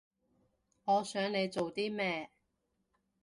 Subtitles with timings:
[0.85, 2.31] 我想你做啲咩